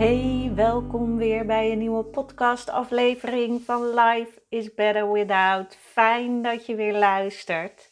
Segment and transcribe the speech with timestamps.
[0.00, 5.76] Hey, welkom weer bij een nieuwe podcastaflevering van Life is Better Without.
[5.76, 7.90] Fijn dat je weer luistert.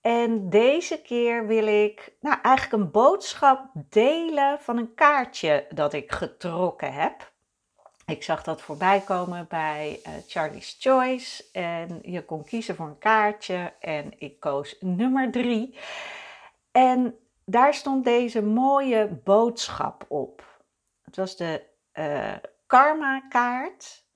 [0.00, 6.12] En deze keer wil ik nou, eigenlijk een boodschap delen van een kaartje dat ik
[6.12, 7.32] getrokken heb.
[8.06, 12.98] Ik zag dat voorbij komen bij uh, Charlie's Choice en je kon kiezen voor een
[12.98, 15.78] kaartje en ik koos nummer drie.
[16.72, 20.51] En daar stond deze mooie boodschap op.
[21.12, 22.34] Het was de uh,
[22.66, 24.06] karma-kaart.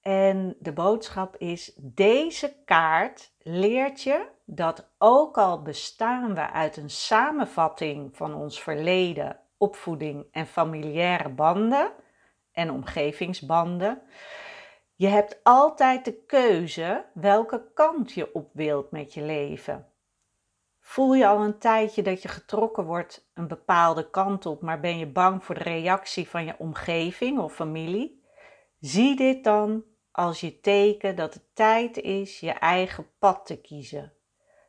[0.00, 6.90] En de boodschap is: deze kaart leert je dat ook al bestaan we uit een
[6.90, 11.92] samenvatting van ons verleden, opvoeding en familiaire banden
[12.52, 14.02] en omgevingsbanden,
[14.94, 19.86] je hebt altijd de keuze welke kant je op wilt met je leven.
[20.88, 24.98] Voel je al een tijdje dat je getrokken wordt een bepaalde kant op, maar ben
[24.98, 28.24] je bang voor de reactie van je omgeving of familie?
[28.80, 34.12] Zie dit dan als je teken dat het tijd is je eigen pad te kiezen.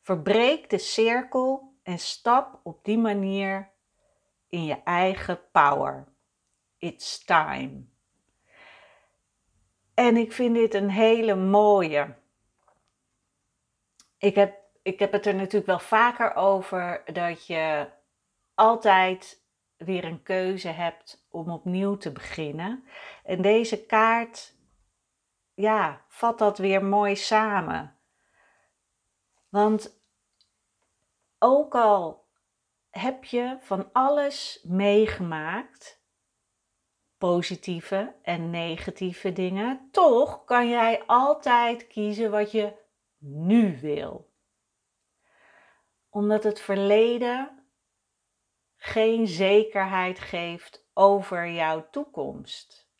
[0.00, 3.70] Verbreek de cirkel en stap op die manier
[4.48, 6.08] in je eigen power.
[6.78, 7.84] It's time.
[9.94, 12.14] En ik vind dit een hele mooie.
[14.18, 17.88] Ik heb ik heb het er natuurlijk wel vaker over dat je
[18.54, 19.44] altijd
[19.76, 22.84] weer een keuze hebt om opnieuw te beginnen.
[23.24, 24.54] En deze kaart,
[25.54, 27.96] ja, vat dat weer mooi samen.
[29.48, 30.00] Want
[31.38, 32.26] ook al
[32.90, 36.00] heb je van alles meegemaakt,
[37.18, 42.72] positieve en negatieve dingen, toch kan jij altijd kiezen wat je
[43.18, 44.31] nu wil
[46.12, 47.66] omdat het verleden
[48.76, 52.90] geen zekerheid geeft over jouw toekomst.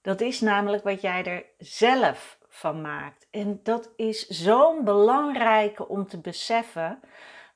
[0.00, 3.28] Dat is namelijk wat jij er zelf van maakt.
[3.30, 7.00] En dat is zo'n belangrijke om te beseffen.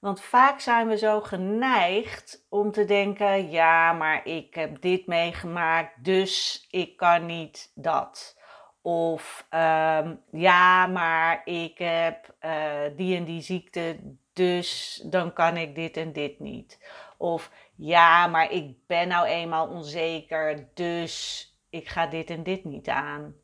[0.00, 6.04] Want vaak zijn we zo geneigd om te denken: ja, maar ik heb dit meegemaakt,
[6.04, 8.38] dus ik kan niet dat.
[8.82, 15.74] Of um, ja, maar ik heb uh, die en die ziekte, dus dan kan ik
[15.74, 16.78] dit en dit niet.
[17.16, 22.88] Of ja, maar ik ben nou eenmaal onzeker, dus ik ga dit en dit niet
[22.88, 23.34] aan.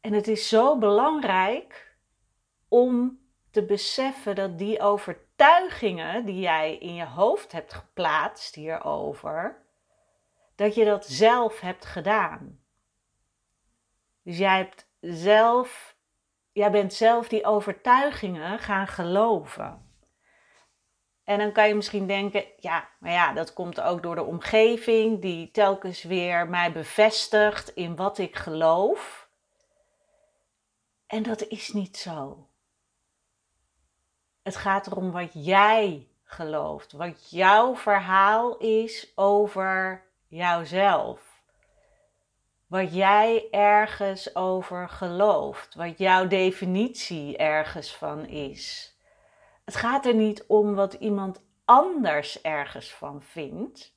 [0.00, 1.96] En het is zo belangrijk
[2.68, 3.18] om
[3.50, 9.62] te beseffen dat die overtuigingen die jij in je hoofd hebt geplaatst hierover,
[10.54, 12.60] dat je dat zelf hebt gedaan.
[14.22, 15.96] Dus jij hebt zelf,
[16.52, 19.85] jij bent zelf die overtuigingen gaan geloven.
[21.26, 25.20] En dan kan je misschien denken, ja, maar ja, dat komt ook door de omgeving
[25.20, 29.28] die telkens weer mij bevestigt in wat ik geloof.
[31.06, 32.48] En dat is niet zo.
[34.42, 41.42] Het gaat erom wat jij gelooft, wat jouw verhaal is over jouzelf.
[42.66, 48.95] Wat jij ergens over gelooft, wat jouw definitie ergens van is.
[49.66, 53.94] Het gaat er niet om wat iemand anders ergens van vindt.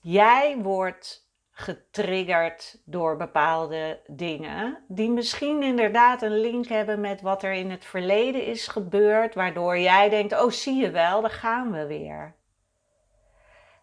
[0.00, 7.52] Jij wordt getriggerd door bepaalde dingen die misschien inderdaad een link hebben met wat er
[7.52, 11.86] in het verleden is gebeurd, waardoor jij denkt: "Oh, zie je wel, daar gaan we
[11.86, 12.34] weer."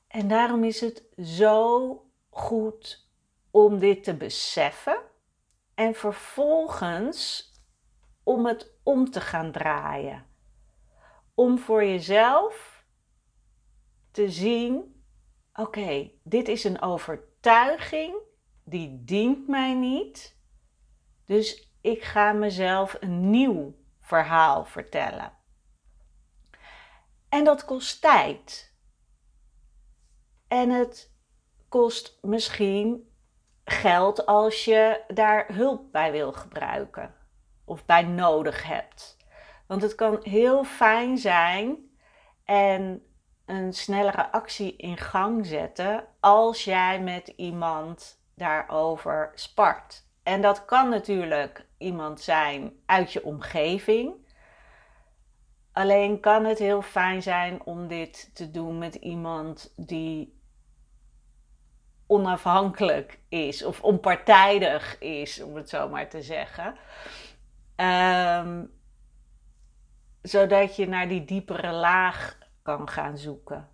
[0.07, 3.09] En daarom is het zo goed
[3.51, 4.97] om dit te beseffen
[5.75, 7.51] en vervolgens
[8.23, 10.29] om het om te gaan draaien
[11.41, 12.85] om voor jezelf
[14.11, 15.03] te zien:
[15.53, 18.15] oké, dit is een overtuiging
[18.63, 20.39] die dient mij niet.
[21.25, 25.37] Dus ik ga mezelf een nieuw verhaal vertellen.
[27.29, 28.75] En dat kost tijd.
[30.47, 31.13] En het
[31.69, 33.13] kost misschien
[33.65, 37.15] geld als je daar hulp bij wil gebruiken
[37.65, 39.20] of bij nodig hebt.
[39.71, 41.77] Want het kan heel fijn zijn
[42.45, 43.03] en
[43.45, 50.05] een snellere actie in gang zetten als jij met iemand daarover spart.
[50.23, 54.13] En dat kan natuurlijk iemand zijn uit je omgeving.
[55.71, 60.41] Alleen kan het heel fijn zijn om dit te doen met iemand die
[62.07, 66.75] onafhankelijk is of onpartijdig is, om het zo maar te zeggen.
[67.75, 68.63] Ehm,
[70.21, 73.69] zodat je naar die diepere laag kan gaan zoeken.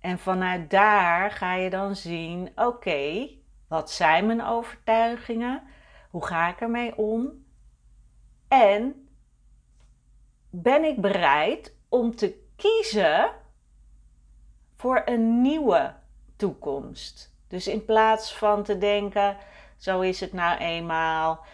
[0.00, 3.28] En vanuit daar ga je dan zien: oké,
[3.68, 5.62] wat zijn mijn overtuigingen?
[6.10, 7.44] Hoe ga ik ermee om?
[8.48, 9.08] En
[10.50, 13.30] ben ik bereid om te kiezen
[14.76, 15.94] voor een nieuwe
[16.36, 17.34] toekomst?
[17.48, 19.36] Dus in plaats van te denken:
[19.76, 21.44] zo is het nou eenmaal.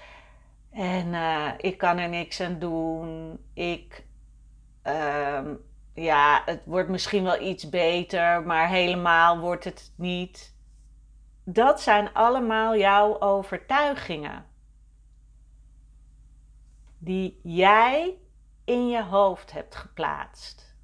[0.76, 3.38] En uh, ik kan er niks aan doen.
[3.54, 4.06] Ik,
[4.86, 5.40] uh,
[5.94, 10.54] ja, het wordt misschien wel iets beter, maar helemaal wordt het niet.
[11.44, 14.46] Dat zijn allemaal jouw overtuigingen.
[16.98, 18.18] Die jij
[18.64, 20.76] in je hoofd hebt geplaatst.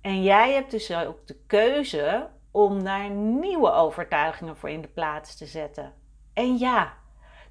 [0.00, 5.36] En jij hebt dus ook de keuze om daar nieuwe overtuigingen voor in de plaats
[5.36, 5.92] te zetten.
[6.32, 6.92] En ja,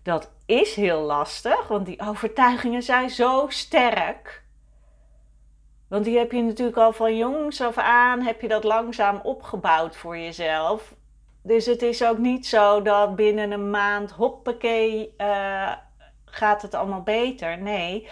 [0.04, 4.44] dat is heel lastig, want die overtuigingen zijn zo sterk.
[5.88, 9.96] Want die heb je natuurlijk al van jongs af aan, heb je dat langzaam opgebouwd
[9.96, 10.94] voor jezelf.
[11.42, 15.72] Dus het is ook niet zo dat binnen een maand, hoppakee, uh,
[16.26, 17.58] gaat het allemaal beter.
[17.58, 18.08] Nee,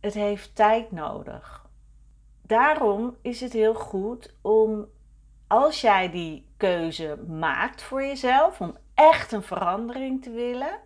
[0.00, 1.66] het heeft tijd nodig.
[2.42, 4.86] Daarom is het heel goed om,
[5.46, 10.78] als jij die keuze maakt voor jezelf, om echt een verandering te willen,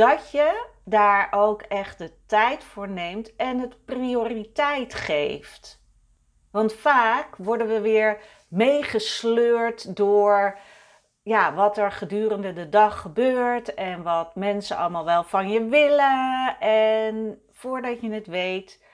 [0.00, 5.82] dat je daar ook echt de tijd voor neemt en het prioriteit geeft.
[6.50, 10.58] Want vaak worden we weer meegesleurd door
[11.22, 16.56] ja, wat er gedurende de dag gebeurt en wat mensen allemaal wel van je willen.
[16.60, 18.84] En voordat je het weet,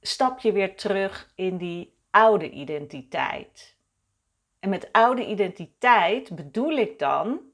[0.00, 3.76] stap je weer terug in die oude identiteit.
[4.60, 7.52] En met oude identiteit bedoel ik dan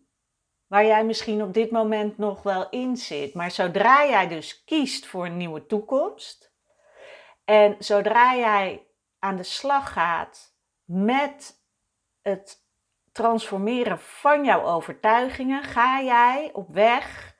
[0.71, 3.35] waar jij misschien op dit moment nog wel in zit.
[3.35, 6.53] Maar zodra jij dus kiest voor een nieuwe toekomst
[7.45, 8.87] en zodra jij
[9.19, 11.63] aan de slag gaat met
[12.23, 12.65] het
[13.13, 17.37] transformeren van jouw overtuigingen, ga jij op weg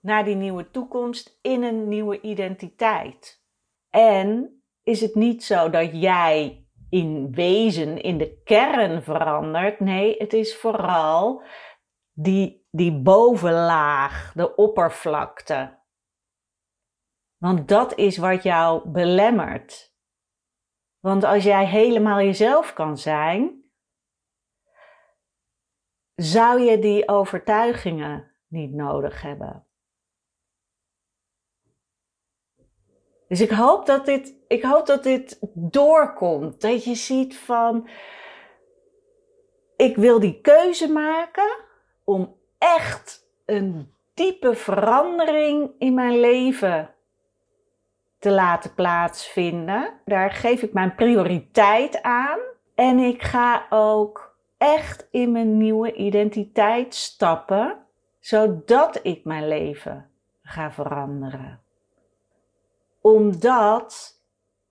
[0.00, 3.42] naar die nieuwe toekomst in een nieuwe identiteit.
[3.90, 9.80] En is het niet zo dat jij in wezen, in de kern verandert?
[9.80, 11.42] Nee, het is vooral
[12.20, 15.78] die, die bovenlaag, de oppervlakte.
[17.36, 19.94] Want dat is wat jou belemmert.
[20.98, 23.62] Want als jij helemaal jezelf kan zijn,
[26.14, 29.66] zou je die overtuigingen niet nodig hebben.
[33.28, 36.60] Dus ik hoop dat dit, ik hoop dat dit doorkomt.
[36.60, 37.88] Dat je ziet van,
[39.76, 41.66] ik wil die keuze maken
[42.08, 46.94] om echt een diepe verandering in mijn leven
[48.18, 50.00] te laten plaatsvinden.
[50.04, 52.38] Daar geef ik mijn prioriteit aan.
[52.74, 57.86] En ik ga ook echt in mijn nieuwe identiteit stappen,
[58.20, 60.10] zodat ik mijn leven
[60.42, 61.60] ga veranderen.
[63.00, 64.20] Omdat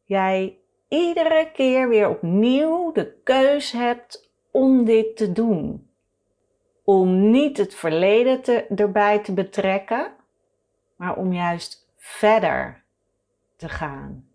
[0.03, 5.86] jij iedere keer weer opnieuw de keus hebt om dit te doen
[6.89, 10.11] om niet het verleden te, erbij te betrekken,
[10.95, 12.83] maar om juist verder
[13.55, 14.29] te gaan.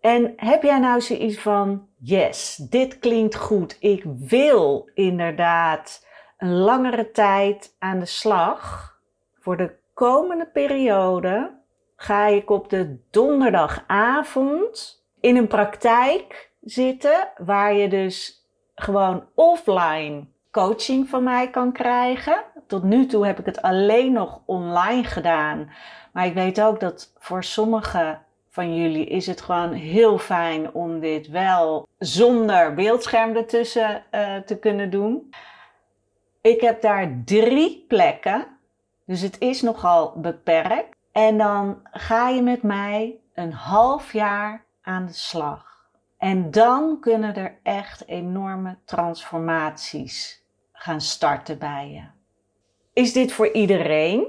[0.00, 6.06] En heb jij nou zoiets van, yes, dit klinkt goed, ik wil inderdaad
[6.38, 8.94] een langere tijd aan de slag.
[9.38, 11.58] Voor de komende periode
[11.96, 21.08] ga ik op de donderdagavond in een praktijk zitten waar je dus gewoon offline coaching
[21.08, 22.44] van mij kan krijgen.
[22.66, 25.70] Tot nu toe heb ik het alleen nog online gedaan.
[26.12, 31.00] Maar ik weet ook dat voor sommigen van jullie is het gewoon heel fijn om
[31.00, 35.34] dit wel zonder beeldscherm ertussen uh, te kunnen doen.
[36.40, 38.46] Ik heb daar drie plekken,
[39.04, 40.96] dus het is nogal beperkt.
[41.12, 45.88] En dan ga je met mij een half jaar aan de slag.
[46.18, 50.44] En dan kunnen er echt enorme transformaties
[50.86, 52.04] gaan starten bij je.
[52.92, 54.26] Is dit voor iedereen?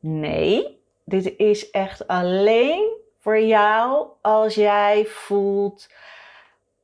[0.00, 5.88] Nee, dit is echt alleen voor jou als jij voelt: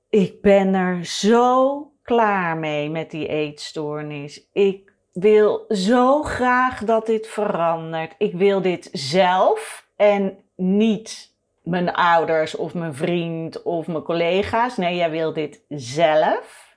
[0.08, 4.48] ik ben er zo klaar mee met die eetstoornis.
[4.52, 8.14] Ik wil zo graag dat dit verandert.
[8.18, 14.76] Ik wil dit zelf en niet mijn ouders of mijn vriend of mijn collega's.
[14.76, 16.76] Nee, jij wil dit zelf.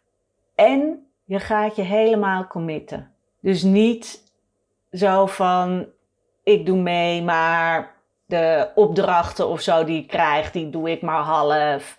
[0.55, 3.11] En je gaat je helemaal committen.
[3.41, 4.23] Dus niet
[4.91, 5.87] zo van
[6.43, 11.23] ik doe mee, maar de opdrachten of zo die ik krijg, die doe ik maar
[11.23, 11.97] half.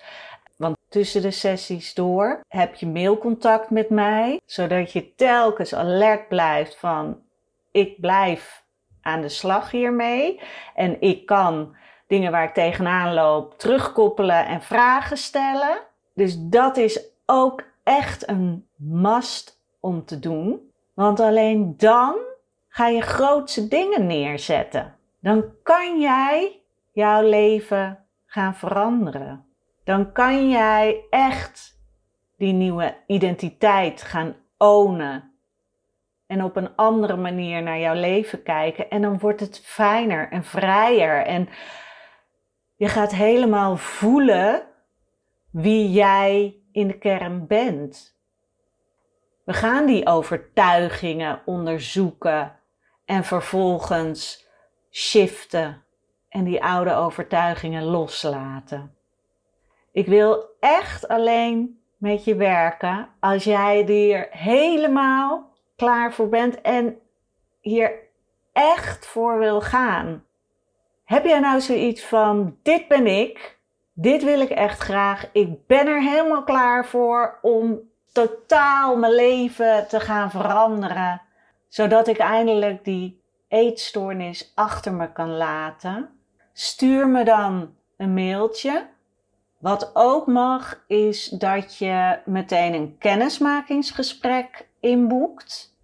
[0.56, 6.76] Want tussen de sessies door heb je mailcontact met mij, zodat je telkens alert blijft
[6.76, 7.20] van
[7.70, 8.64] ik blijf
[9.00, 10.40] aan de slag hiermee
[10.74, 15.78] en ik kan dingen waar ik tegenaan loop terugkoppelen en vragen stellen.
[16.14, 22.16] Dus dat is ook echt een must om te doen, want alleen dan
[22.68, 24.94] ga je grootse dingen neerzetten.
[25.20, 26.62] Dan kan jij
[26.92, 29.46] jouw leven gaan veranderen
[29.86, 31.80] dan kan jij echt
[32.36, 35.32] die nieuwe identiteit gaan ownen.
[36.26, 38.90] En op een andere manier naar jouw leven kijken.
[38.90, 41.24] En dan wordt het fijner en vrijer.
[41.26, 41.48] En
[42.76, 44.62] je gaat helemaal voelen
[45.50, 48.18] wie jij in de kern bent.
[49.44, 52.58] We gaan die overtuigingen onderzoeken
[53.04, 54.48] en vervolgens
[54.90, 55.82] shiften
[56.28, 58.94] en die oude overtuigingen loslaten.
[59.92, 66.98] Ik wil echt alleen met je werken als jij er helemaal klaar voor bent en
[67.60, 67.92] hier
[68.52, 70.24] echt voor wil gaan.
[71.04, 73.55] Heb jij nou zoiets van: dit ben ik,
[73.98, 77.80] dit wil ik echt graag, ik ben er helemaal klaar voor om
[78.12, 81.22] totaal mijn leven te gaan veranderen,
[81.68, 86.08] zodat ik eindelijk die eetstoornis achter me kan laten?
[86.52, 88.86] Stuur me dan een mailtje
[89.58, 95.74] wat ook mag, is dat je meteen een kennismakingsgesprek inboekt.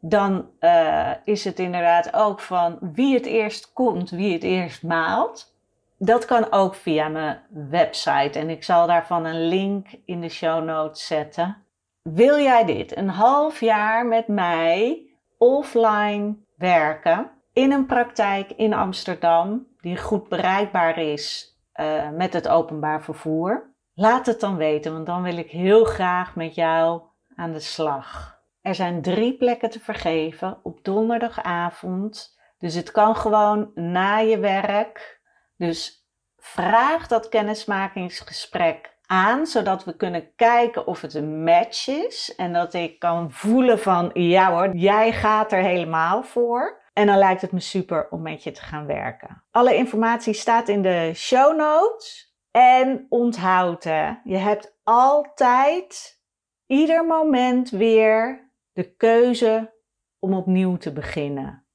[0.00, 5.56] Dan uh, is het inderdaad ook van wie het eerst komt, wie het eerst maalt.
[5.98, 7.40] Dat kan ook via mijn
[7.70, 11.56] website en ik zal daarvan een link in de show notes zetten.
[12.02, 15.06] Wil jij dit een half jaar met mij
[15.38, 23.02] offline werken in een praktijk in Amsterdam die goed bereikbaar is uh, met het openbaar
[23.02, 23.74] vervoer?
[23.94, 27.02] Laat het dan weten, want dan wil ik heel graag met jou
[27.34, 28.38] aan de slag.
[28.60, 32.38] Er zijn drie plekken te vergeven op donderdagavond.
[32.58, 35.17] Dus het kan gewoon na je werk.
[35.58, 42.34] Dus vraag dat kennismakingsgesprek aan, zodat we kunnen kijken of het een match is.
[42.36, 46.80] En dat ik kan voelen van, ja hoor, jij gaat er helemaal voor.
[46.92, 49.44] En dan lijkt het me super om met je te gaan werken.
[49.50, 52.36] Alle informatie staat in de show notes.
[52.50, 56.20] En onthoud hè, je hebt altijd,
[56.66, 59.74] ieder moment weer de keuze
[60.18, 61.66] om opnieuw te beginnen.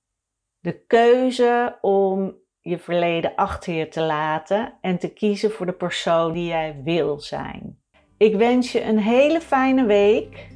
[0.59, 6.33] De keuze om je verleden achter je te laten en te kiezen voor de persoon
[6.33, 7.77] die jij wil zijn.
[8.17, 10.47] Ik wens je een hele fijne week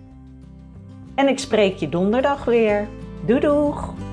[1.16, 2.88] en ik spreek je donderdag weer.
[3.26, 4.07] Doei doeg!